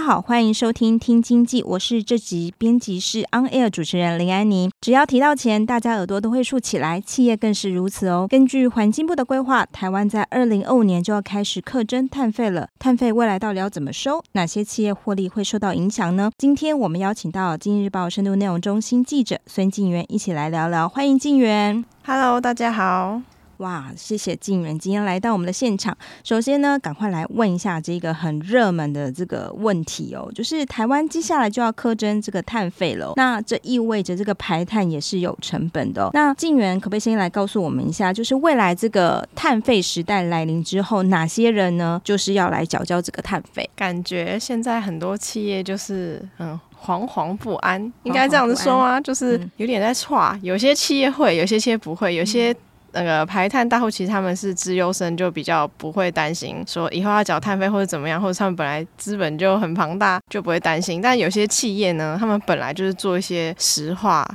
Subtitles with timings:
[0.00, 4.70] 好，欢迎收听《听经济》，我是这集编辑室 On Air 主持人林安妮。
[4.80, 8.26] 只要提到钱，大家耳朵都会竖起来，企业更是如此哦。
[8.28, 12.68] 根据环境部的规划，台湾在二零二五年就要开始课征碳费了。
[12.78, 14.22] 碳费未来到底要怎么收？
[14.32, 16.30] 哪些企业获利会受到影响呢？
[16.38, 20.88] 今天我们邀请到《经济日报》深度内容中心记者孙静源一起来聊聊。
[20.88, 21.84] 欢迎静源。
[22.04, 23.20] Hello，大家好。
[23.60, 25.94] 哇，谢谢静媛今天来到我们的现场。
[26.24, 36.10] 首先呢，赶快来问一下这个很热门的这个问题哦，就是台湾接下来就要苛征这个碳费了，那这意味着这个排碳也是有成本的哦。
[36.14, 43.68] 那静源可不可以先来告诉我们一下，就是未来这个碳费时代来临之后，哪些人呢就是要来缴交这个碳费？
[43.76, 48.98] 感觉现在很多企业就是嗯惶惶不安，应该这样子说吗？
[48.98, 52.56] 就是有点在剉，有些企业会，有些企业不会，有些。
[52.92, 61.00] 那个排碳大户其实他们是资优生，就比较不会担心说以后要缴碳费或者怎么样，或者他们本来资本就很庞大，就不会担心。
[61.00, 64.26] 但有些企业呢，他们本来就是做一些石化，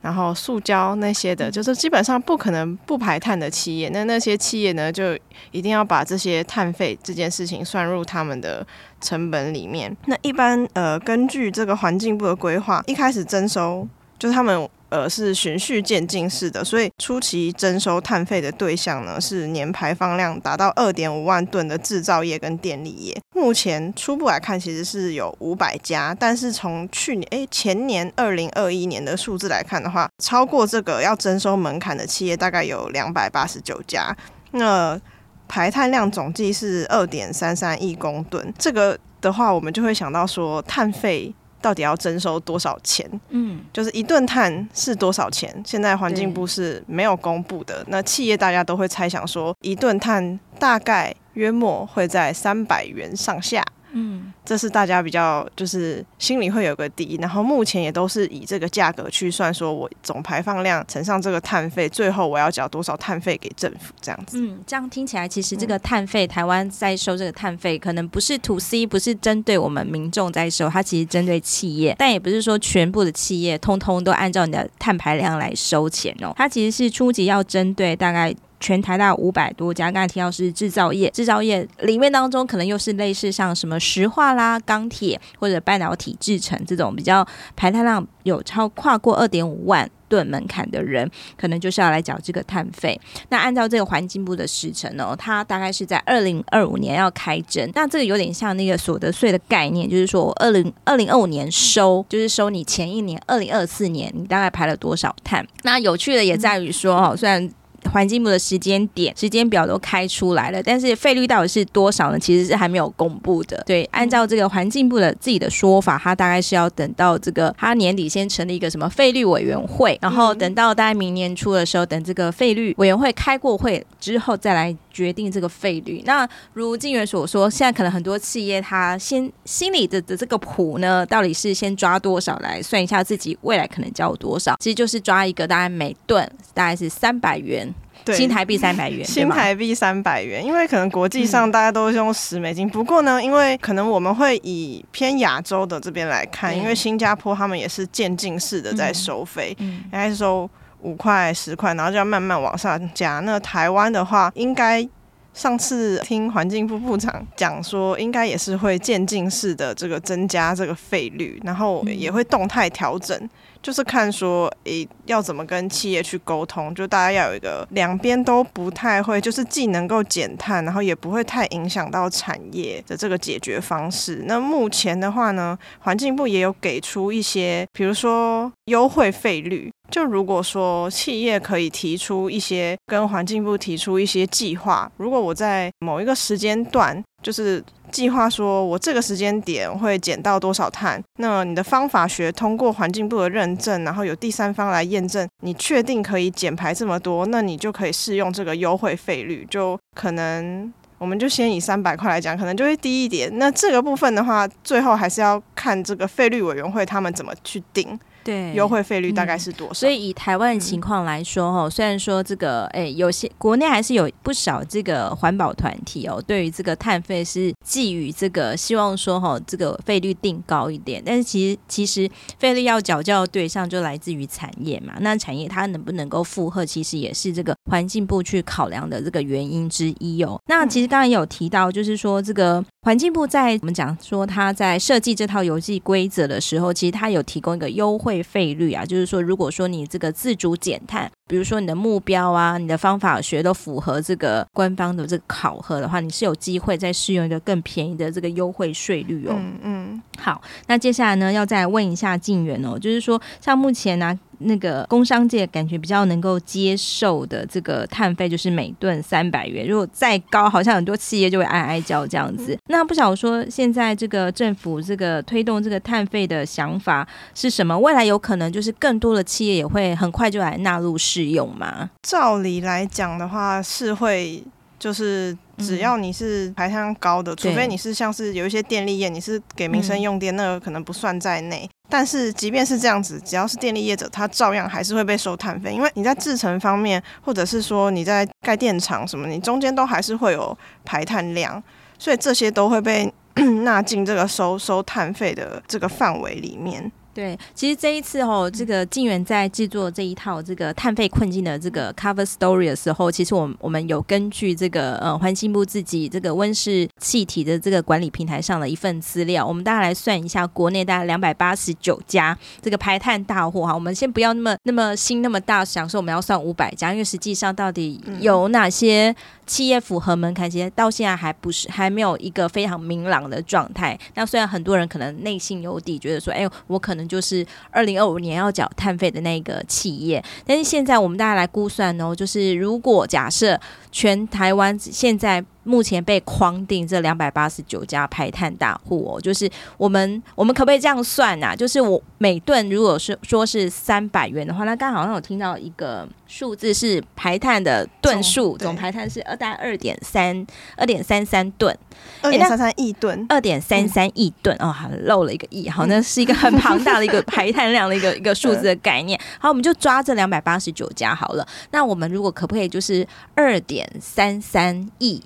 [0.00, 3.88] 然后塑胶那些的，就是基本上不可能不排碳的企业。
[3.90, 5.16] 那那些企业呢，就
[5.50, 8.66] 一定要把这些碳费这件事情算入他们的
[9.00, 9.96] 成本里面。
[10.06, 13.86] 那一般呃，根据这个环境部的规划，一开始征收
[14.18, 14.68] 就是他们。
[14.92, 23.18] 呃，是循序渐进式的，所以初期征收碳费的对象呢，是年排放量达到二点五万吨的制造业跟电力业。
[23.34, 34.14] 目前初步来看，其实是有五百家，但是从去年诶前年二零二一年的数字来看的话，超过这个要征收门槛的企业大概有两百八十九家。
[34.50, 35.00] 那
[35.48, 41.34] 排碳量总计是二点三三亿公吨，这个的话，我们就会想到说碳费。
[41.62, 43.08] 到底要征收多少钱？
[43.30, 45.62] 嗯，就是一顿碳是多少钱？
[45.64, 47.82] 现在环境部是没有公布的。
[47.88, 53.64] 那企业大家都会猜想说，一顿碳大概约莫会在三百元上下。
[53.92, 64.38] 嗯，这是大家比较就是心里会有个底，然后目前也都是以这个价格去算，说我总排放量乘上这个碳费，最后我要缴多少碳费给政府这样子。
[64.40, 78.34] 嗯，这样听起来，其实这个碳费，台湾在收这个碳费，可能不是 to C，不是针对我们民众在收，它其实针对企业，但也不是说全部的企业通通都按照你的碳排量来收钱哦，它其实是初级要针对大概。
[78.62, 87.26] 全台大五百多家，刚才提到是制造业，制造业里面当中可能又是类似像什么石化啦、钢铁或者半导体制成这种比较
[87.56, 93.00] 排碳量有超跨过二点五万吨门槛的人，可能就是要来缴这个碳费。
[93.30, 97.70] 那按照这个环境部的时程呢，它大概是在二零二五年要开征。
[97.74, 105.46] 那这个有点像那个所得税的概念，就是说二零二零二五年收，就是收你前一年二零二四年你大概排了多少碳。
[105.62, 107.50] 那有趣的也在于说哦，虽然。
[107.90, 112.18] 环境部的时间点、时间表都开出来了，但是费率到底是多少呢？
[112.18, 113.62] 其实是还没有公布的。
[113.66, 126.02] 对，按照这个环境部的自己的说法，他大概是要等到这个他年底先成立一个什么费率委员会，然后等到大概明年初的时候，等这个费率委员会开过会之后再来决定这个费率。
[126.06, 134.56] 那如静源所说，现在可能很多企业他先心里的的这个谱呢，到底是先抓多少来算一下自己未来可能交多少？
[134.60, 137.71] 其实就是抓一个大概每吨大概是三百元。
[138.04, 150.48] 对，新台币三百元，新台币三百元，因为可能国际上大家都是用十美金，嗯，不过呢，因为可能我们会以偏亚洲的这边来看，因为新加坡他们也是渐进式的在收费，应该是收
[150.80, 153.20] 五块十块，然后就要慢慢往上加。
[153.20, 154.86] 那台湾的话，应该
[155.32, 163.16] 上次听环境部部长讲说，应该也是会渐进式的这个增加这个费率，然后也会动态调整。
[163.62, 174.24] 就是看说，诶、要怎么跟企业去沟通，就大家要有一个两边都不太会，就是既能够减碳，然后也不会太影响到产业的这个解决方式。
[174.26, 187.62] 那目前的话呢，环境部也有给出一些，比如说优惠费率，就如果说企业可以提出一些跟环境部提出一些计划，如果我在某一个时间段，就是。
[187.92, 190.98] 计划说，我这个时间点会减到多少碳？
[191.18, 199.46] 那你的方法学通过环境部的认证，然后有第三方来验证，你确定可以减排这么多，那你就可以适用这个优惠费率。
[199.50, 203.30] 就可能，我们就先以三百块来讲，可能就会低一点。
[203.36, 208.00] 那这个部分的话，最后还是要看这个费率委员会他们怎么去定。
[208.24, 209.72] 对，优惠费率大概是多少？
[209.72, 221.02] 嗯、所以以台湾的情况来说，哈、嗯，虽然说这个，哎，有些国内还是有不少这个环保团体哦，对于这个碳费是寄予这个希望说，哈，这个费率定高一点。
[221.04, 230.40] 但是其实其实费率要缴交的对象就来自于产业嘛，那产业它能不能够负荷，其实也是这个环境部去考量的这个原因之一哦。
[230.46, 232.64] 那其实刚才有提到，就是说这个。
[232.84, 249.34] 环境部在我们讲说，他在设计这套游戏规则的时候，其实他有提供一个优惠费率啊，就是说，如果说你这个自主减碳，比如说你的目标啊、你的方法学都符合这个官方的这个考核的话，你是有机会再适用一个更便宜的这个优惠税率哦。
[249.36, 250.02] 嗯嗯。
[250.18, 254.18] 好，那接下来呢，要再问一下静远哦，就是说，像目前呢、啊。
[254.44, 262.56] 那个工商界感觉比较能够接受的这个碳费就是每吨三百元，如果再高，好像很多企业就会哀哀叫这样子。
[262.68, 267.78] 那不晓得说现在这个政府这个推动这个碳费的想法是什么？
[267.78, 271.90] 未来有可能就是更多的企业也会很快就来纳入适用吗？
[272.02, 274.42] 照理来讲的话是会，
[274.78, 281.68] 就是只要你是排碳量高的，嗯，除非你是像是有一些电力业，你是给民生用电，嗯，那个可能不算在内。
[281.88, 291.62] 但是即便是这样子，只要是电力业者，他照样还是会被收碳费，因为你在制程方面，或者是说你在盖电厂什么，你中间都还是会有排碳量，
[291.98, 293.12] 所以这些都会被
[293.62, 296.90] 纳进这个收收碳费的这个范围里面。
[297.14, 319.14] 对，其实这一次哦，这个静源在制作这一套这个碳费困境的这个 cover story 的时候，其实我们我们有根据这个呃环境部自己这个温室气体的这个管理平台上的一份资料，我们大家来算一下，国内大概两百八十九家这个排碳大户哈，我们先不要那么那么心那么大，想说我们要算五百家，因为实际上到底有哪些
[319.46, 323.98] 企业符合门槛，其实到现在还不是还没有一个非常明朗的状态。
[324.14, 327.01] 那虽然很多人可能内心有底，觉得说，哎，我可能。
[327.08, 333.60] 就是二零二五年要缴碳费的那个企业，但是现在我们大家来估算哦，就是如果假设
[333.90, 335.44] 全台湾现在。
[335.64, 341.56] 目前被框定这两百八十九家排碳大户哦，就是我们我们可不可以这样算呐、啊？
[341.56, 351.76] 就是我每吨如果是说是三百元的话，那刚好像有听到一个数字是排碳的吨数，总排碳是二大概二点三二点三三吨，
[352.22, 359.18] 二点三三亿吨，二点三三亿吨哦，好漏了一个亿，好，那是一个很庞大的一个排碳量的一个 一个数字的概念。
[359.38, 361.46] 好，我们就抓这两百八十九家好了。
[361.70, 365.22] 那我们如果可不可以就是二点三三亿？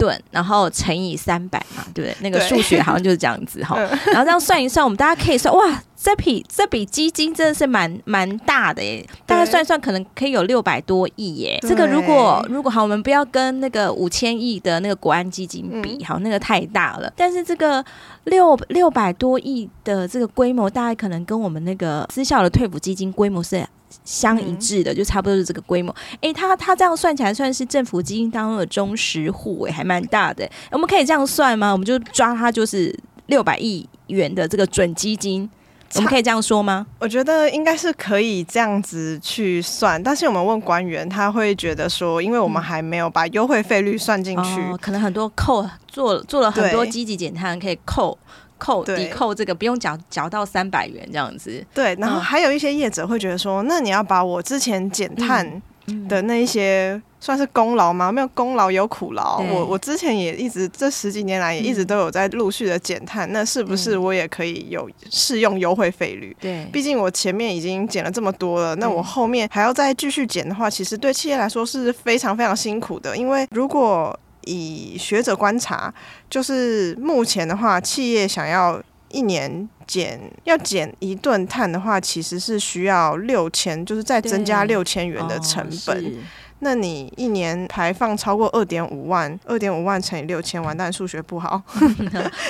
[0.00, 2.16] 吨，然后乘以三百嘛，对不对？
[2.20, 3.76] 那个数学好像就是这样子哈。
[4.06, 9.06] 然后这样算一算，我们大家可以算，哇，这笔这笔基金真的是蛮蛮大的耶。
[9.26, 11.58] 大概算一算，可能可以有六百多亿耶。
[11.60, 17.12] 这个如果如果好，我们不要跟那个五千亿的那个国安基金比，好，那个太大了。
[17.14, 17.84] 但是这个
[18.24, 23.66] 六六百多亿的这个规模，大概可能跟我们那个私校的退补基金规模是。
[24.04, 25.92] 相一致的，就差不多是这个规模。
[26.14, 30.48] 哎、欸，他他这样算起来算是政府基金当中的中实户，哎，还蛮大的。
[30.70, 31.72] 我们可以这样算吗？
[31.72, 35.50] 我们就抓他就是六百亿元的这个准基金，
[35.94, 36.86] 我们可以这样说吗？
[36.98, 48.18] 我觉得应该是可以这样子去算，但是我们问官员，他会觉得说，因为我们还没有把优惠费率算进去、哦，可能很多扣做做了很多积极减碳可以扣。
[48.62, 51.96] 扣抵扣这个不用缴缴到三百元这样子，对。
[51.98, 55.62] 然后还有一些业者会觉得说，嗯、那你要把我之前减碳
[56.06, 58.10] 的那一些算是功劳吗？
[58.10, 59.38] 没有功劳有苦劳。
[59.38, 66.36] 我我之前也一直这十几年来也一直都有在陆续的减碳、嗯，那是不是我也可以有适用优惠费率？
[66.40, 74.18] 对，毕竟我前面已经减了这么多了，那我后面还要再继续减的话，其实对企业来说是非常非常辛苦的，因为如果。
[74.46, 75.92] 以学者观察，
[76.30, 86.14] 就是目前的话，企业想要一年减要减一吨碳的话，其实是需要六千，就是再增加六千元的成本。
[86.60, 91.60] 那你一年排放超过二点五万，二点五万乘以六千万，但数学不好，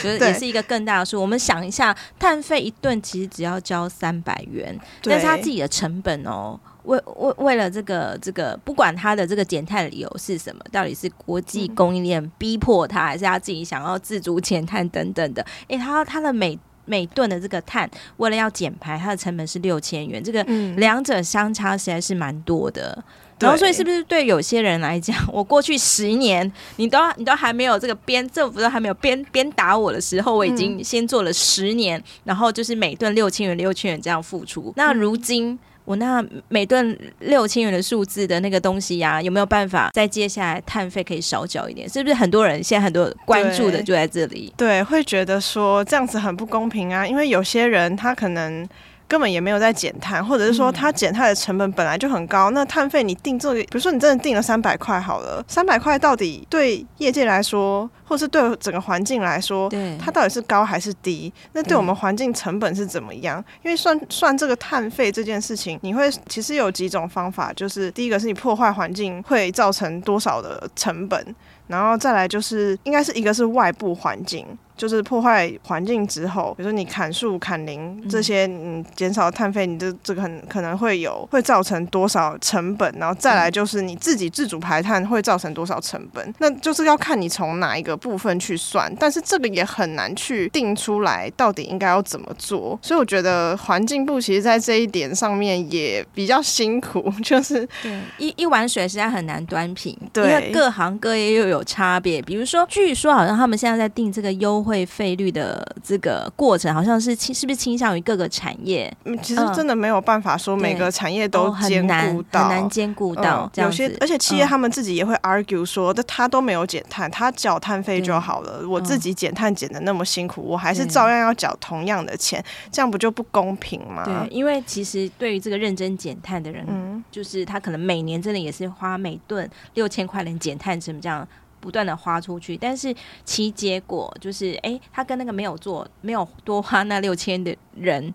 [0.02, 1.20] 觉 得也是一个更大的数。
[1.20, 6.58] 我们想一下，碳费一顿其实只要交三百元，但是他自己的成本哦。
[6.84, 15.44] 为为为了这个这个，不管他的这个减碳理由是什么，到底是国际供应链逼迫他，还是他自己想要自主减碳等等的？
[15.68, 20.42] 诶，他他的每每吨的这个碳，为了要减排，它的成本是六千元，这个
[20.76, 22.96] 两者相差实在是蛮多的。
[22.96, 23.04] 嗯、
[23.40, 34.72] 然后，所以是不是对有些人来讲， 我过去十年，你都你都还没有这个鞭政府都还没有鞭鞭打我的时候，我已经先做了十年，嗯、然后就是每顿六千元六千元这样付出。
[34.76, 35.58] 那如今。
[35.86, 41.88] 我那每顿六千元的数字的那个东西呀、啊，有没有办法在接下来碳费可以少缴一点？
[41.88, 44.52] 是不是很多人现在很多关注的就在这里？
[44.56, 48.68] 对，会觉得说这样子很不公平啊，因为有些人他可能。
[49.10, 52.48] 根本也没有在减碳，或者是说它减碳的成本本来就很高。
[52.52, 61.32] 嗯、那碳费你定这个，比如说你真的定了三百块好了，三百块到底对业界来说，或是对整个环境来说，对它到底是高还是低？
[61.52, 63.42] 那对我们环境成本是怎么样？
[63.62, 71.24] 因为算算这个碳费这件事情，你会其实有几种方法，就是第一个是你破坏环境会造成多少的成本，
[71.68, 74.44] 然后再来就是应该是一个是外部环境。
[74.80, 104.80] 就是破坏环境之后，比如说你砍树、砍林这些，嗯，减少碳费，你这这个很可能会有会造成多少成本，然后再来就是你自己自主排碳会造成多少成本，那就是要看你从哪一个部分去算，但是这个也很难去定出来到底应该要怎么做，所以我觉得环境部其实在这一点上面也比较辛苦， 就是对一一碗水实在很难端平，对，因为各行各业又有差别，比如说据说好像他们现在在定这个优惠。
[104.90, 108.92] 费率的这个过程，好像是倾是不是倾向于各个产业？
[109.04, 113.50] 嗯，其实真的没有办法说每个产业都兼顾到，很难兼顾到。
[113.56, 118.68] 有些而且企业他们自己也会 argue 说，那他都没有减碳，他缴碳费就好了。
[118.68, 124.04] 我自己减碳减的那么辛苦，我还是照样要缴同样的钱，这样不就不公平吗？
[124.04, 131.26] 对，因为其实对于这个认真减碳的人，嗯，就是他可能每年真的也是花每吨六千块钱减碳什么这样。
[131.62, 138.10] 不断的花出去，但是其结果就是，哎、欸，他跟那个没有做、没有多花那六千的人。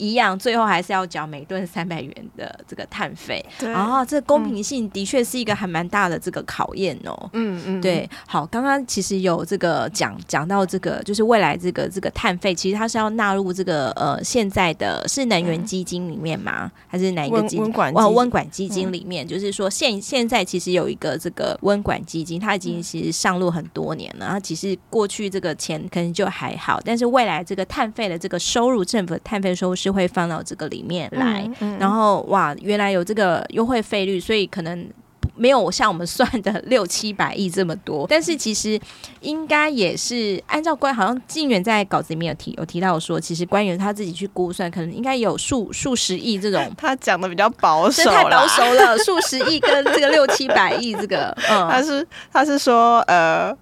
[0.00, 3.44] 一样，最后还是要缴每吨三百元的这个碳费。
[3.58, 7.28] 对，然后这公平性的确是一个还蛮大的这个考验哦。
[7.34, 8.08] 嗯嗯，对。
[8.26, 16.62] 好，刚刚其实有这个讲讲到这个，就是未来这个这个碳费，其实它是要纳入这个呃现在的是能源基金里面吗？
[16.64, 17.60] 嗯、还是哪一个基金？
[17.60, 24.24] 温管温管基金里面，嗯、就是说现现在其实有一个这个温管基金，它已经其实上路很多年了。
[24.24, 29.89] 然后其实过去这个钱可能就还好，但是未来这个碳费的这个收入，政府的碳费收入是。
[29.92, 31.76] 会放到这个里面来，嗯。
[31.76, 34.88] 嗯、然后哇，原来有这个优惠费率，所以可能
[35.36, 38.78] 没有像我们算的 六七百亿这么多，但是其实
[39.20, 53.56] 应该也是按照官，好像晋远在稿子里面有提有提到说，其实官员他自己去估算，可能应该有数数十亿这种， 他讲的比较保守，太保守了， 数十亿跟这个六七百亿这个，嗯，他是他是说呃，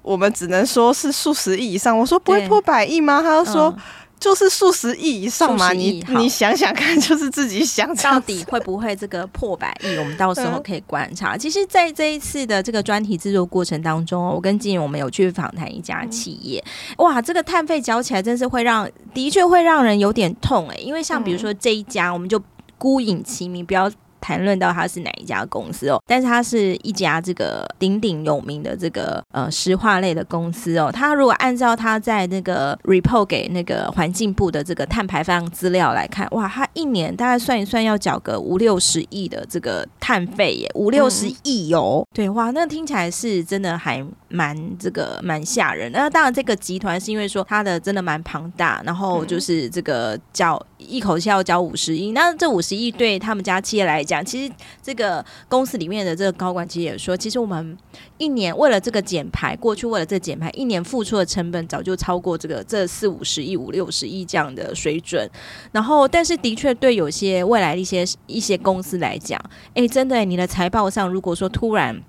[0.00, 3.20] 我们只能说是数十亿以上，我说不会破百亿吗？
[3.20, 3.68] 他就说。
[3.76, 3.82] 嗯
[4.18, 11.36] 就是数十亿以上嘛，你你想想看，就是自己想到底会不会这个破百亿，我们到时候可以观察。
[11.36, 16.62] 其实，在这一次的这个专题制作过程当中，我跟金莹我们有去访谈一家企业，
[16.98, 22.42] 哇，这个碳费缴起来真是会让，的确会让人有点痛诶、欸，因为像比如说这一家，我们就
[22.76, 23.90] 孤影其名，不要。
[24.20, 30.90] 谈论到它是哪一家公司哦，但是它是一家这个鼎鼎有名的这个呃石化类的公司哦。
[30.92, 42.04] 它如果按照它在那个 report 给那个环境部的这个碳排放资料来看，哇，它一年大概算一算要缴个五六十亿的这个碳费耶，五六十亿哦。
[42.14, 45.90] 对，哇，那听起来是真的还蛮这个蛮吓人。
[45.92, 57.76] 那当然，这个集团是因为说它的真的蛮庞大，然后就是这个缴一口气要缴五十亿，那这五十亿对他们家企业来讲，其实这个公司里面的这个高管其实也说，其实我们
[58.18, 65.28] 一年为了这个减排，过去为了这个减排，一年付出的成本早就超过这个这四五十亿、五六十亿这样的水准。
[65.72, 69.40] 然后，但是的确对有些未来的一些一些公司来讲，
[69.74, 72.02] 哎，真的，你的财报上如果说突然。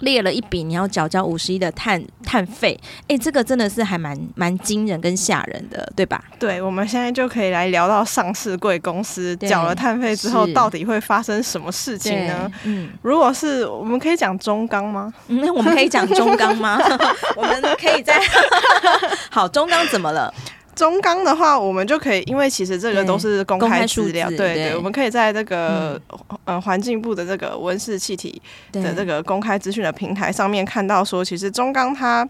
[0.00, 6.22] 列了一笔，你要缴交五十亿的碳碳费，哎、欸，这个真的是还蛮蛮惊人跟吓人的，对吧？
[6.38, 12.50] 对，我们现在就可以来聊到上市贵公司缴了碳费之后，到底会发生什么事情呢？
[12.64, 15.12] 嗯，如果是我们可以讲中钢吗？
[15.26, 16.78] 那、嗯、我们可以讲中钢吗？
[17.36, 18.20] 我们可以在
[19.30, 20.32] 好中钢怎么了？
[20.78, 26.00] 中钢的话，我们就可以，因为其实这个都是公开资料，对对，对，我们可以在这个
[26.44, 32.26] 呃环境部的这个温室气体的这个公开资讯的平台上面看到说，其实中钢它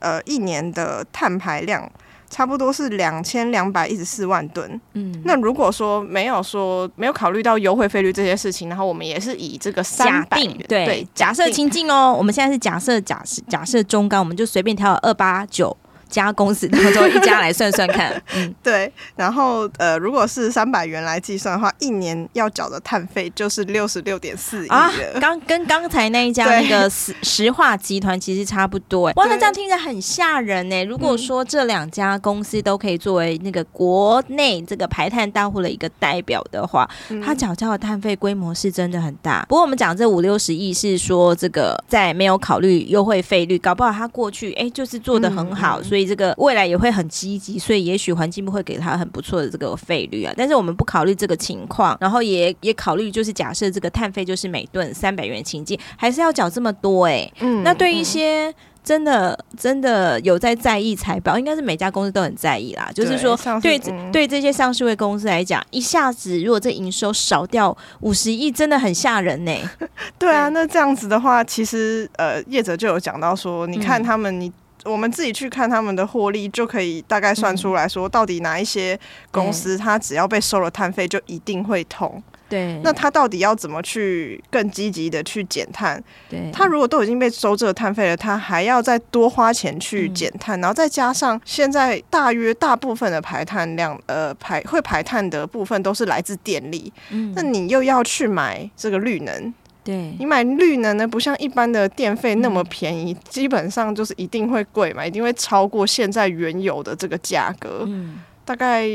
[0.00, 1.88] 呃一年的碳排量。
[2.30, 4.80] 差不多是两千两百一十四万吨。
[4.94, 15.76] 嗯，那如果说没有说没有考虑到优惠费率这些事情，然后我们也是以这个假定对，对假设情境哦，我们现在是假设假设假设中钢，我们就随便挑二八九。
[16.14, 30.84] 家公司当中一家来算算看， 嗯，对，然后呃，如果是三百元来计算的话，一年要缴的碳费就是六十六点四亿啊，刚跟刚才那一家那个石石化集团其实差不多，哇，那这样听起来很吓人呢。
[30.84, 36.88] 如果说这两家公司都可以作为那个国内这个排碳大户的一个代表的话，
[37.24, 39.44] 他缴交的碳费规模是真的很大。
[39.48, 46.03] 不过我们讲这五六十亿是说这个在没有考虑优惠费率，搞不好他过去哎就是做的很好，所以。
[46.06, 50.32] 这个未来也会很积极，所以也许环境部会给他很不错的这个费率啊。
[50.36, 57.32] 但是我们不考虑这个情况，然后也也考虑就是假设这个碳费就是每吨三百元情境，还是要缴这么多哎、欸。
[57.40, 62.90] 嗯，那对一些真的真的有在在意财报，应该是每家公司都很在意啦。
[62.94, 63.78] 就是说对，
[64.12, 69.68] 对、这些上市位公司来讲，一下子如果这营收少掉五十亿，真的很吓人呢、欸。
[70.18, 74.52] 对啊，那这样子的话，其实呃业者就有讲到说，你看他们你。
[74.84, 78.98] 我们自己去看他们的获利，就可以大概算出来说，到底哪一些
[79.30, 82.22] 公司，它只要被收了碳费，就一定会痛。
[82.46, 86.00] 对，那它到底要怎么去更积极的去减碳？
[86.28, 96.92] 对，他如果都已经被收这个碳费了，它还要再多花钱去减碳，然后再加上现在大约大部分的排碳量，呃，排会排碳的部分都是来自电力。
[97.08, 99.52] 嗯，那你又要去买这个绿能。
[99.84, 108.88] 对，你买绿能呢，不像一般的电费那么便宜，嗯，基本上就是一定会贵嘛，一定会超过现在原有的这个价格，嗯，大概。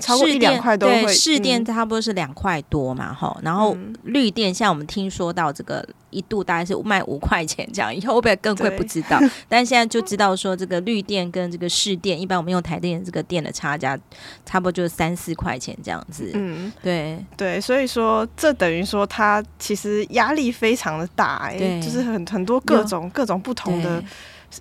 [0.00, 13.98] 超过一两块都会，市电差不多是两块多嘛，哈、嗯，然后绿电像我们听说到这个一度大概是卖五块钱这样，以后会不会更贵不知道， 但现在就知道说这个绿电跟这个市电，一般我们用台电这个电的差价，
[14.46, 17.24] 差不多就是三四块钱这样子，嗯，对。
[17.36, 24.02] 对，所以说这等于说它其实压力非常的大，哎，就是很很多各种各种不同的。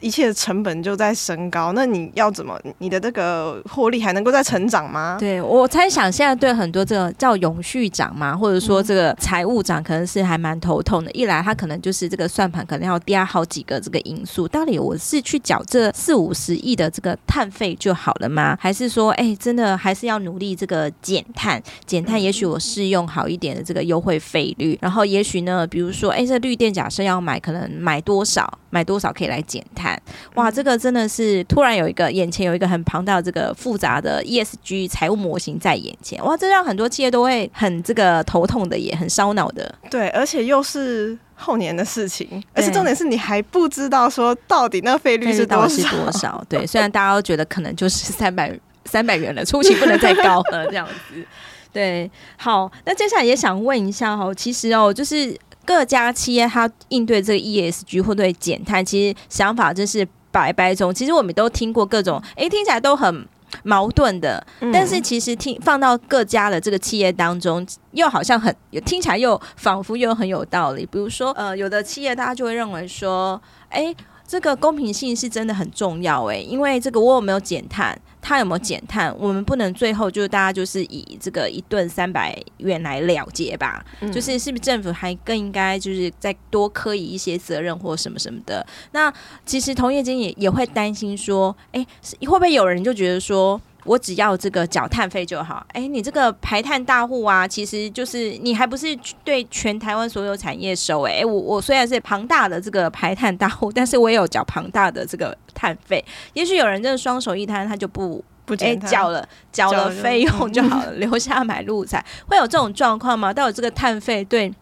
[0.02, 2.60] 一切的成本就在升高，那你要怎么？
[2.80, 5.18] 你的这个获利还能够再成长吗？
[5.20, 11.12] 对，我猜想，现在对很多这个叫永续长嘛，或者说这个财务长，可能是还蛮头痛的。
[11.12, 14.48] 一来，他可能就是这个算盘可能要压好几个这个因素。
[14.48, 18.58] 到底我是去缴这四五十亿的这个碳费就好了吗？
[18.60, 21.62] 还是说，哎，真的还是要努力这个减碳？
[21.86, 24.78] 减碳，也许我适用好一点的这个优惠费率。
[24.82, 28.52] 然后，也许呢，比如说，哎，这绿电假设要买，可能买多少？
[28.70, 29.87] 买多少可以来减碳？
[30.36, 39.74] 哇，这个真的是突然有一个眼前有一个很庞大的这个复杂的 ESG 财务模型在眼前，哇，这让很多企业都会很这个头痛的，也很烧脑的。
[39.90, 46.44] 对，而且又是后年的事情，而且重点是你还不知道说到底那个费率是多少，是多少？
[46.50, 51.26] 对，虽然大家都觉得可能就是三 百三百元了，出期不能再高了这样子。
[51.74, 55.38] 对，好，那接下来也想问一下哈，其实哦，就是。
[55.68, 60.94] 各家企业它应对这个 ESG 或对减碳，其实想法真是百百种。
[60.96, 63.28] 其实我们都听过各种，诶，听起来都很
[63.64, 64.42] 矛盾的。
[64.72, 70.86] 但是其实听放到各家的这个企业当中，又好像很听起来又仿佛又很有道理。
[70.86, 73.94] 比如说，呃，有的企业大家就会认为说，诶。
[74.28, 83.86] 这个公平性是真的很重要诶，因为这个我有没有减碳，他有没有减碳，我们不能最后就是大家就是以这个一顿三百元来了结吧？
[84.02, 88.68] 嗯、就是是不是政府还更应该就是再多科以一些责任或什么什么的？
[88.92, 89.12] 那
[89.46, 91.88] 其实同业间也也会担心说，诶，
[92.22, 93.60] 会不会有人就觉得说？
[93.88, 95.66] 我只要这个缴碳费就好。
[95.72, 101.04] 哎，你这个排碳大户啊，其实就是你还不是对全台湾所有产业收。
[101.04, 106.04] 哎，我我虽然是庞大的这个排碳大户，但是我也有缴庞大的这个碳费。
[106.34, 112.06] 也许有人真的双手一摊，他就不不哎缴了缴了费用就好了， 留下买路财。
[112.28, 113.34] 会有这种状况吗？
[113.34, 114.54] 到底这个碳费对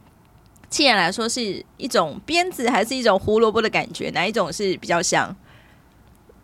[0.69, 4.09] 企业来说是一种鞭子，还是一种胡萝卜的感觉？
[4.11, 5.35] 哪一种是比较像？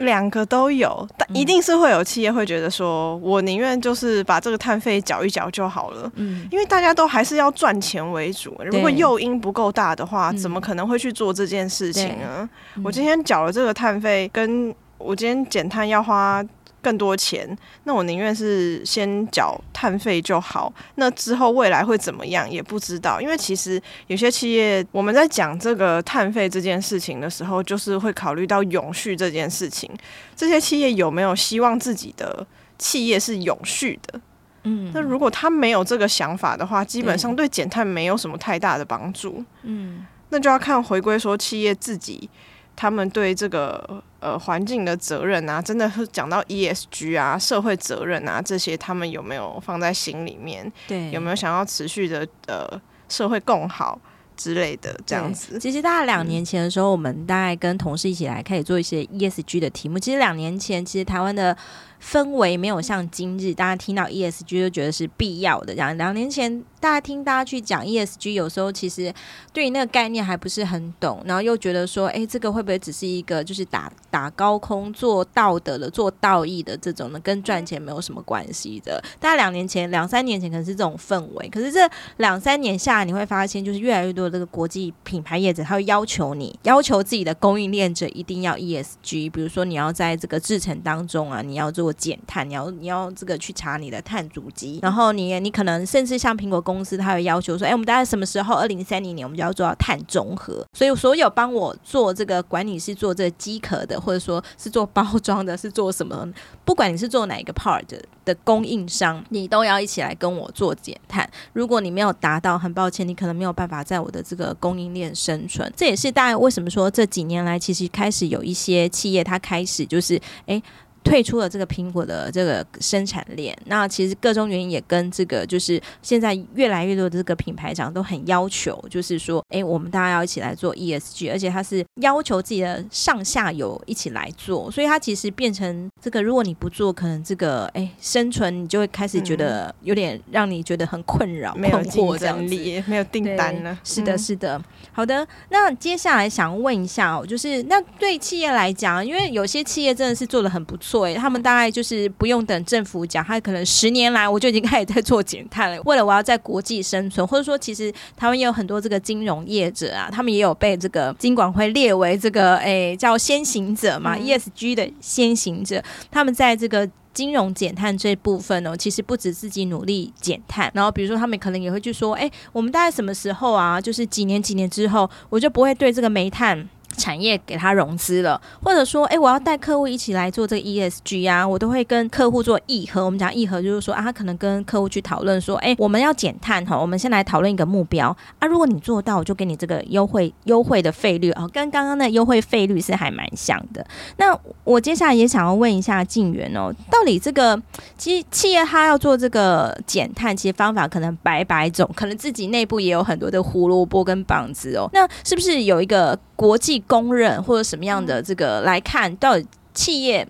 [0.01, 6.11] 两个都有，但一定是会有企业会觉得说，我宁愿就是把这个碳费缴一缴就好了。
[6.15, 8.55] 嗯，因为大家都还是要赚钱为主。
[8.65, 12.49] 如果诱因不够大的话，怎么可能会去做这件事情呢？
[12.83, 16.43] 我今天缴了这个碳费，跟我今天减碳要花
[16.81, 20.73] 更多钱，那我宁愿是先缴碳费就好。
[20.95, 29.89] 那之后未来会怎么样也不知道，因为其实有些企业我们在讲这个碳费这件事情的时候，就是会考虑到永续这件事情。
[30.35, 32.45] 这些企业有没有希望自己的
[32.77, 34.19] 企业是永续的？
[34.63, 39.43] 嗯，那如果他没有这个想法的话，基本上对减碳没有什么太大的帮助。
[39.63, 42.29] 嗯，那就要看回归说企业自己。
[42.73, 50.71] 他们对这个呃环境的责任啊，真的是讲到 ESG 啊，社会责任啊这些，他们有没有放在心里面？
[50.87, 52.65] 对，有没有想要持续的呃
[53.09, 53.99] 社会共好
[54.37, 55.59] 之类的这样子？
[55.59, 59.99] 其实大概两年前的时候，嗯、我们大概跟同事一起来开始做一些 ESG 的题目。
[59.99, 61.57] 其实两年前，其实台湾的。
[62.03, 65.75] 氛围没有像今日，大家听到 ESG 就觉得是必要的。
[65.75, 69.13] 两两年前，大家听大家去讲 ESG，有时候其实
[69.53, 77.19] 对于那个概念还不是很懂，然后又觉得说，哎，这个会不会只是一个就是打打高空做道德的、做道义的这种呢？
[77.19, 79.01] 跟赚钱没有什么关系的。
[79.19, 91.91] 大概两年前、两三年前可能是这种氛围，可是这两三年下来，你会发现，就是越来越多的这个国际品牌业者，他会要求你，要求自己的供应链者一定要 ESG，比如说你要在这个制程当中啊，你要做。
[92.01, 98.55] 减碳，你要你要这个去查你的碳足迹，然后你你可能甚至像苹果公公司，它会要求说，哎，我们大概什么时候？
[98.55, 100.65] 二零三零年我们就要做到碳中和。
[100.73, 106.27] 所以所有帮我做这个，管你是做这个机壳的，或者说是做包装的，是做什么？
[106.63, 107.83] 不管你是做哪一个 part
[108.23, 111.29] 的供应商，你都要一起来跟我做减碳。
[111.53, 115.71] 如果你没有达到，很抱歉，你可能没有办法在我的这个供应链生存。
[115.75, 120.61] 这也是大概为什么说这几年来，其实开始有一些企业，它开始就是哎。
[121.03, 143.77] 退出了这个苹果的这个生产链，那其实各种原因也跟这个就是现在越来越多的这个品牌厂都很要求，就是说，哎，我们大家要一起来做 ESG，而且它是要求自己的上下游一起来做，所以它其实变成这个，如果你不做，可能这个哎生存你就会开始觉得有点让你觉得很困扰、没有困惑这样子，没有订单了。
[143.83, 144.61] 是的，是的。
[144.91, 150.90] 好的，那接下来想问一下哦，就是那对企业来讲，因为有些企业真的是做的很不错。
[150.91, 155.81] 所以他们大概就是不用等政府讲，他可能十年来我就已经开始在做减碳了。
[155.83, 165.81] 为了我要在国际生存，或者说其实台湾也有很多这个金融业者啊，他们也有被这个金管会列为这个诶、欸、叫先行者嘛、嗯、，ESG 的先行者。
[166.11, 173.79] 他们在这个金融减碳这部分呢、喔，其实不止自己努力减碳，然后比如说他们可能也会去说，哎、欸，我们大概什么时候啊？
[173.79, 176.67] 就是几年几年之后，我就不会对这个煤炭。
[176.97, 183.03] 产业给他融资了，或者说，哎，我要带客户一起来做这个 ESG 啊，我都会跟客户做议和。
[183.03, 188.47] 我们讲议和，就是说啊，他可能跟客户去讨论说，哎，我们要减碳哈，我们先来讨论一个目标啊。
[188.47, 193.85] 如果你做到，我就给你这个优惠优惠的费率啊，跟刚刚那优惠费率是还蛮像的。
[194.17, 197.61] 那我接下来也想要问一下静媛哦，到底这个
[197.97, 204.89] 其实企业他要做这个减碳，其实方法可能百百种，可能自己内部也有很多的胡萝卜跟棒子哦。
[204.93, 210.27] 那是不是有一个国际公认或者什么样的这个来看，到底企业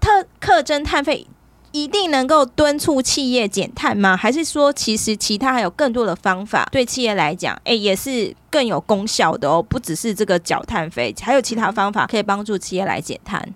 [0.00, 1.26] 特课征碳费
[1.72, 4.16] 一定能够敦促企业减碳吗？
[4.16, 9.60] 还是说，其实其他还有更多的方法对企业来讲，哎、欸，也是更有功效的哦？
[9.60, 13.52] 不只是这个缴碳费，还有其他方法可以帮助企业来减碳。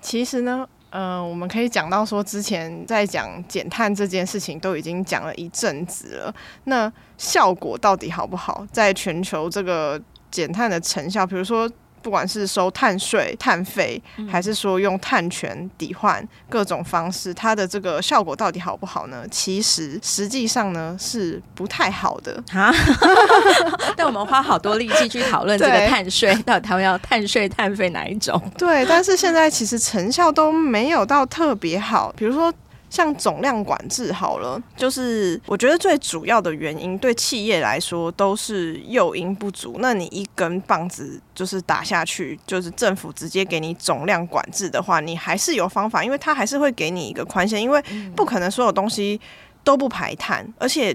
[0.00, 6.34] 其实呢，嗯、呃，我们可以讲到说，之前在讲减碳这件事情都已经讲了一阵子了，
[6.64, 8.64] 那效果到底好不好？
[8.70, 10.00] 在全球这个。
[10.30, 11.70] 减碳的成效，比如说，
[12.02, 19.24] 不管是收碳税、碳费，还是说用碳权抵换各种方式，它的这个效果到底好不好呢？
[19.30, 22.72] 其实实际上呢是不太好的啊。
[23.96, 28.40] 但我们花好多力气去讨论这个碳税， 到底他们要碳税、碳费哪一种？
[28.56, 32.52] 对，但是现在其实成效都没有到特别好，比如说。
[32.90, 39.76] 像总量管制好了，就是我觉得最主要的原因，对企业来说都是诱因不足。
[39.78, 47.80] 那你一根棒子就是打下去，就是政府直接给你总量管制的话，你还是有方法，因为它还是会给你一个宽限，因为
[48.16, 49.20] 不可能所有东西
[49.62, 50.94] 都不排碳，而且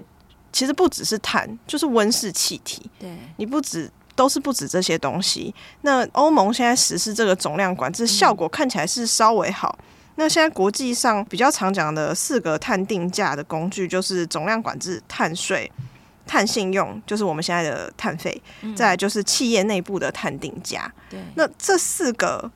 [0.52, 2.90] 其实不只是碳，就是温室气体。
[2.98, 5.54] 对，你不止都是不止这些东西。
[5.80, 9.78] 那欧盟现在实施这个总量管制，效果看起来是稍微好。
[10.16, 15.70] 那现在国际上比较常讲的四个碳定价的工具，就是总量管制、碳税、
[16.26, 18.42] 碳信用，就是我们现在的碳费，
[18.74, 20.92] 再来就是企业内部的碳定价。
[21.08, 22.50] 对，那这四个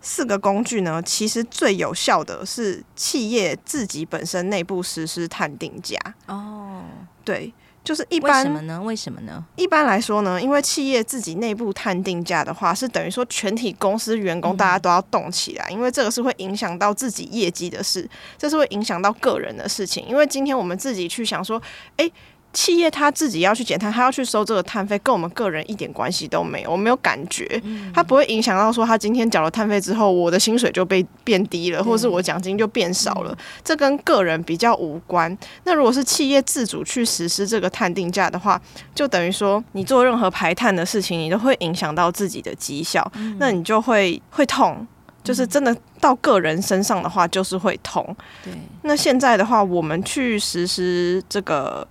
[0.00, 5.96] 四个工具呢，其实最有效的是企业自己本身内部实施碳定价。
[6.26, 6.82] 哦，
[7.24, 7.52] 对，
[7.84, 8.82] 就是一般为什么呢？
[8.82, 9.44] 为什么呢？
[9.56, 20.06] 一般来说呢，因为企业自己内部探定价的话，是等于说全体公司员工大家都要动起来，嗯、因为这个是会影响到自己业绩的事，这是会影响到个人的事情。
[20.06, 21.60] 因为今天我们自己去想说，
[21.96, 22.10] 哎。
[22.52, 27.46] 企业他自己要去减碳，他要去收这个碳费，跟我们个人一点关系都没有，我没有感觉，
[27.94, 33.34] 他不会影响到说他今天缴了碳费之后，我的薪水就被变低了，或者是我奖金就变少了，
[33.64, 35.34] 这跟个人比较无关。
[35.64, 38.60] 那如果是企业自主去实施这个碳定价的话，
[38.94, 44.86] 就等于说你做任何排碳的事情，你都会影响到自己的绩效，那你就会会痛，
[45.24, 48.14] 就是真的到个人身上的话，就是会痛。
[48.44, 51.88] 对，那现在的话，我们去实施这个。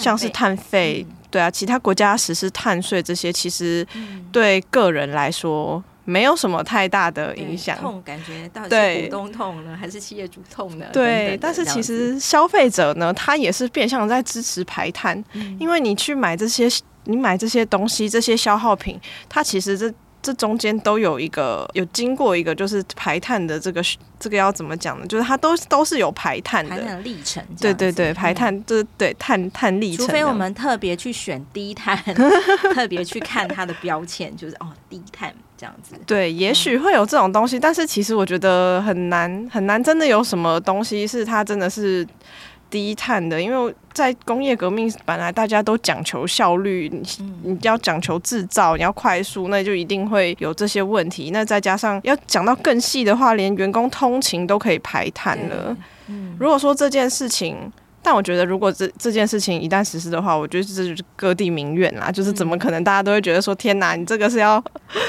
[0.00, 3.86] 像是碳费，对啊，其他国家实施碳税这些，其实
[4.32, 7.76] 对个人来说没有什么太大的影响。
[7.78, 10.86] 痛，感觉到底是股东痛呢，还是企业主痛呢？
[10.92, 15.22] 对，但是其实消费者呢，他也是变相在支持排碳，
[15.58, 16.68] 因为你去买这些，
[17.04, 19.92] 你买这些东西，这些消耗品，它其实这。
[20.22, 23.82] 这中间都有一个有经过一个就是排碳的这个
[24.18, 25.06] 这个要怎么讲呢？
[25.06, 27.42] 就是它都都是有排碳的，排碳的历程。
[27.60, 30.06] 对对对，排碳就是对碳碳历程。
[30.06, 31.96] 除非我们特别去选低碳，
[32.74, 35.94] 特别去看它的标签，就是哦低碳这样子。
[36.06, 42.06] 对，也许会有这种东西，嗯、但是其实我觉得很难很难，真的有什么东西是它真的是。
[42.70, 47.02] 低碳的，因为在工业革命本来大家都讲求效率，你
[47.42, 51.30] 你要讲求制造，你要快速，那就一定会有这些问题。
[51.32, 55.76] 那再加上要讲到更细的话，连员工通勤都可以排碳了。
[56.38, 57.70] 如果说这件事情。
[58.02, 62.10] 但我觉得，如果这这件事情一旦实施的话，我觉得这就是各地民怨啦。
[62.10, 64.62] 就是怎么可能大家都会觉得说，天哪，你这个是要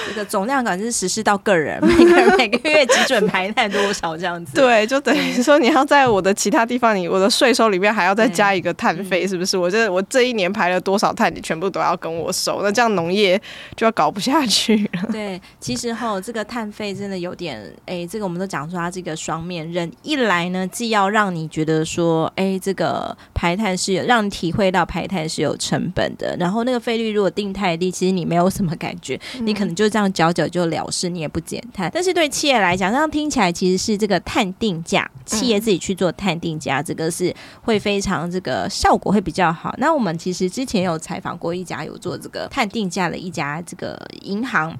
[0.07, 4.55] 这个总量感是实施到个人， 每个人每个月基准排碳多少这样子？
[4.55, 9.57] 对，就等于说你要在我的其他地方，你我的税收里面还要再加一个碳费，是不是？
[9.57, 13.41] 我这我这一年排了多少碳，你全部都要跟我收，那这样农业
[13.77, 15.09] 就要搞不下去了。
[15.13, 22.80] 对，其实哈，这个碳费真的有点，哎、欸，这个我们都讲说它这个双面刃，一来呢，既要让你觉得说，哎、欸，这个。
[22.81, 31.91] 呃，排碳是有让你体会到排碳是有成本的，然后那个费率如果定太低，其实你没有什么感觉，嗯、你可能就这样缴缴就了事，你也不减碳。
[31.93, 39.75] 但是对企业来讲，这样听起来其实是这个碳定价，企业自己去做碳定价，这个是会非常这个效果会比较好。
[39.77, 44.75] 那我们其实之前有采访过一家有做这个碳定价的一家这个银行。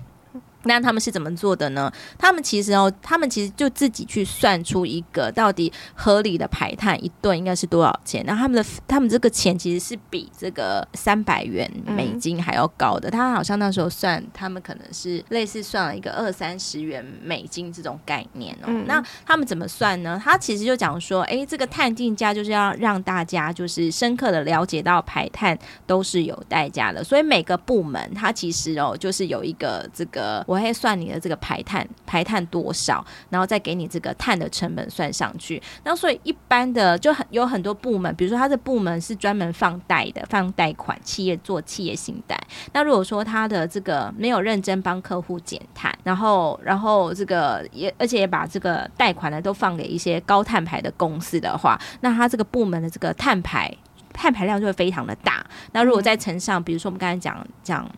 [0.64, 1.92] 那他们是怎么做的呢？
[2.18, 8.24] 他们其实哦，他们其实就自己去算出一个到底合理的排碳一顿应该是多少钱。
[8.26, 13.10] 然后他们的他们这个钱其实是比这个三百元美金还要高的。
[13.10, 18.68] 他好像那时候算，他们可能是类似算了一个二三十元美金这种概念哦。
[18.86, 20.22] 那他们怎么算呢？
[20.24, 27.04] 他其实就讲说，哎，这个碳定价就是要让大家就是深刻的了解到排碳都是有代价的。
[27.04, 30.46] 所以每个部门它其实哦，就是有一个这个。
[30.52, 35.62] 我会算你的这个排碳排碳多少，然后再给你这个碳的成本算上去。
[35.86, 42.38] 那所以一般的就很有很多部门，比如说他的部门是专门放贷的，放贷款，企业做企业信贷。
[42.74, 53.74] 那如果说他的这个没有认真帮客户减碳，然后然后这个也而且也把这个贷款呢都放给一些高碳排的公司的话，那他这个部门的这个碳排
[54.12, 55.46] 碳排量就会非常的大。
[55.72, 57.90] 那如果再乘上，比如说我们刚才讲讲。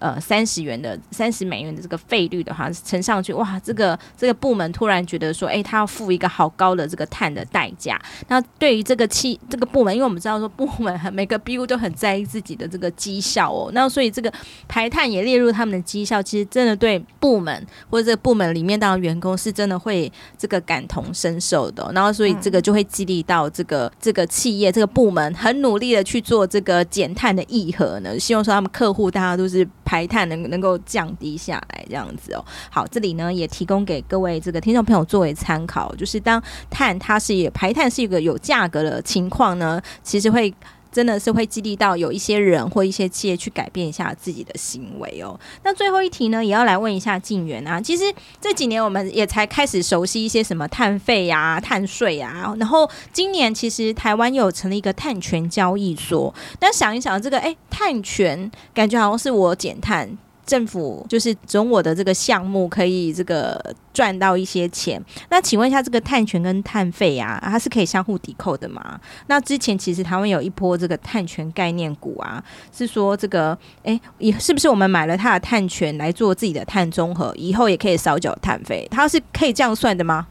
[0.00, 8.00] 呃，三十元的三十美元的这个费率的话，乘上去，哇，这个这个部门突然觉得说，哎、欸，他要付一个好高的这个碳的代价。
[8.28, 14.32] 那对于这个企这个部门，因为我们知道说部门很每个 BU 都很在意自己的这个绩效哦，那所以这个
[14.66, 21.92] 排碳也列入他们的绩效，其实真的对部门或者这个部门里面当员工是真的会这个感同身受的、哦。
[21.94, 29.68] 然后所以这个就会激励到这个这个企业这个部门很努力的去做这个减碳的议和呢，希望说他们客户大家都是。
[29.90, 32.44] 排碳能能够降低下来，这样子哦。
[32.70, 40.54] 好，这里呢也提供给各位这个听众朋友作为参考，就是当碳它是排碳是一个有价格的情况呢，其实会。
[40.92, 45.38] 真的是会激励到有一些人或一些企业去改变一下自己的行为哦。
[45.62, 47.80] 那最后一题呢，也要来问一下静源啊。
[47.80, 48.04] 其实
[48.40, 52.54] 这几年我们也才开始熟悉一些什么碳费呀、碳税呀。
[52.58, 56.34] 然后今年其实台湾又成立一个碳权交易所。
[56.58, 60.18] 但想一想，这个哎，碳权感觉好像是我减碳。
[60.50, 65.00] 政府就是总我的这个项目可以这个赚到一些钱。
[65.28, 68.98] 那请问一下，这个碳权跟碳费啊，它是可以相互抵扣的吗？
[69.28, 72.42] 那之前其实台湾有一波这个碳权概念股啊，
[72.76, 78.88] 是说这个哎，也是不是我们买了它的碳权来做自己的碳中和，以后也可以少缴碳费？
[78.90, 80.26] 它是可以这样算的吗？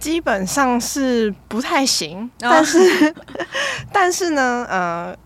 [0.00, 3.14] 基本上是不太行，但是
[3.94, 5.16] 但是呢，呃。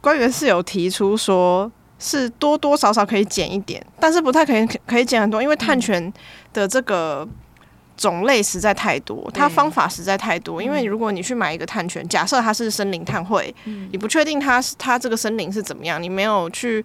[0.00, 6.12] 官员是有提出说，是多多少少可以减一点，但是不太可以可以减很多，因为碳权
[6.52, 7.28] 的这个。
[7.98, 10.62] 种类实在太多，它方法实在太多。
[10.62, 16.80] 因为如果你去买一个碳权，假设它是森林碳汇，嗯、你不确定它是它这个森林是怎么样，你没有去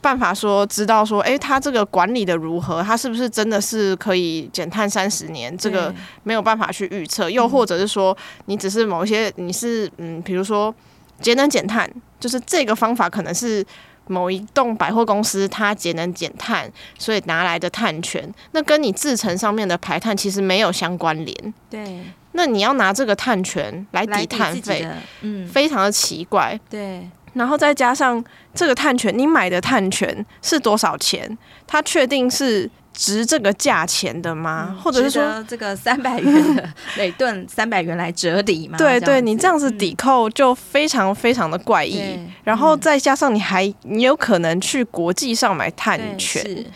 [0.00, 5.58] 办法说知道说，诶、欸，它这个管理的如何，它是不是真的是可以减碳三十年？
[5.58, 7.28] 这个没有办法去预测。
[7.28, 10.72] 又或者是说，你只是某一些，你是嗯，比如说
[11.20, 13.66] 节能减碳，就是这个方法可能是。
[14.06, 21.54] 某一栋百货公司，它节能减碳，所以拿来的碳权，那跟你制成上面的排碳其实没有相关联。
[21.70, 22.00] 对，
[22.32, 24.86] 那你要拿这个碳权来抵碳费，
[25.20, 26.58] 嗯，非常的奇怪。
[26.68, 28.22] 对，然后再加上
[28.54, 31.38] 这个碳权，你买的碳权是多少钱？
[31.66, 32.70] 它确定是。
[32.92, 34.68] 值这个价钱的吗？
[34.70, 38.76] 嗯、或者是说这个三百元的 每吨三百元来折抵吗？
[38.78, 41.98] 对对，你这样子抵扣就非常非常的怪异。
[42.00, 46.66] 嗯、然后再加上你还你有可能去国际上买碳权，对，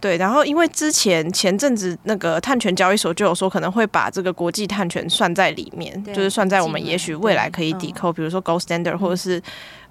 [0.00, 0.16] 对。
[0.16, 9.42] 然后因为之前前阵子那个碳权交易所就有说可能会把这个国际碳权算在里面，就是算在我们也许未来可以抵扣，比如说 Gold Standard 或者是。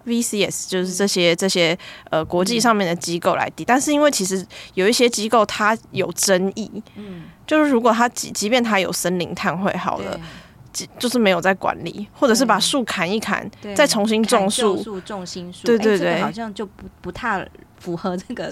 [0.06, 1.78] VCS 就是这些这些
[2.10, 10.20] 呃国际上面的机构来抵，但是因为其实有一些机构它有争议，嗯，就是如果它即即便它有森林碳汇好了，
[11.00, 17.48] 就是没有在管理，或者是把树砍一砍，再重新种树，种新树，对对对，好像就不不太。
[17.80, 18.52] 符合这个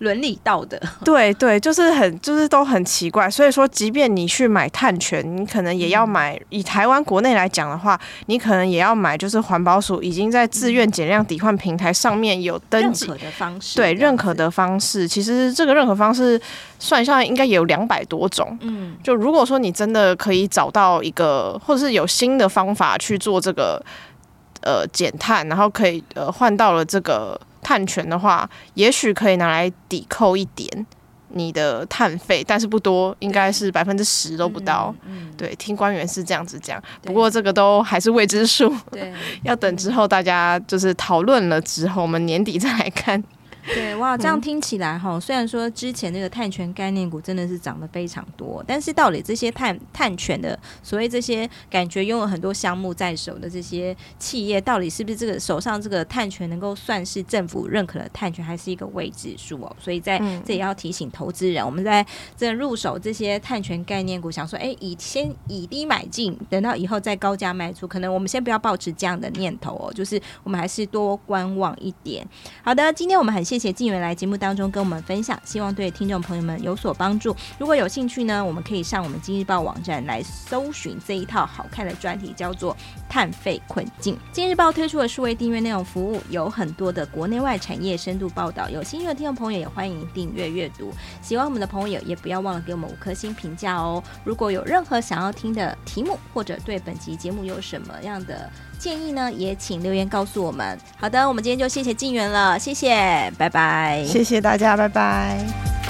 [0.00, 3.30] 伦理道德， 对对，就是很就是都很奇怪。
[3.30, 6.38] 所以说，即便你去买碳权，你可能也要买。
[6.50, 13.76] 以台湾国内来讲的话，你可能也要买，就是环保署已经在自愿减量抵换平台上面有登记的方式。
[13.76, 16.38] 对，认可的方式，其实这个认可方式
[16.78, 18.58] 算下来，应该也有两百多种。
[18.60, 23.82] 嗯，就如果说你真的可以找到一个，或者是有新的方法去做这个
[24.60, 27.40] 呃减碳，然后可以呃换到了这个。
[27.64, 30.86] 碳权的话，也许可以拿来抵扣一点
[31.30, 34.94] 你的碳费，但是不多，应该是百分之十都不到。
[35.04, 43.20] 嗯，嗯，对，听官员是这样子讲，不过这个都还是未知数，对， 要等之后大家就是讨论了之后，我们年底再来看。
[43.66, 59.76] 对哇，这样听起来哈，嗯、虽然说之前那个碳权概念股真的是涨得非常多，但是到底这些碳碳权的所谓这些感觉拥有很多项目在手的这些企业，到底是不是这个手上这个碳权能够算是政府认可的碳权，还是一个未知数哦？
[59.78, 62.04] 所以在这也要提醒投资人，嗯、我们在
[62.36, 72.26] 这入手这些碳权概念股，想说哎，以先以低买进，等到以后再高价卖出，可能我们先不要抱持这样的念头哦，就是我们还是多观望一点。
[72.62, 73.64] 好的，今天我们很谢谢。
[73.64, 77.34] 谢谢静原来节目当中跟我们分享，希望对听众朋友们有所帮助。
[77.58, 82.74] 如果有兴趣呢，我们可以上我们今日报网站来搜寻这一套好看的专题，叫做
[83.08, 84.14] 《碳费困境》。
[84.32, 90.92] 今日报推出的数位订阅内容服务有很多的国内外产业深度报道，有兴趣的听众朋友也欢迎订阅阅读。
[91.22, 94.04] 喜欢我们的朋友也不要忘了给我们五颗星评价哦。
[94.24, 100.78] 如果有任何想要听的题目，或者对本集节目有什么样的建议呢，也请留言告诉我们。
[100.98, 105.83] 好的，我们今天就谢谢静源了，谢谢，拜拜，谢谢大家，拜拜。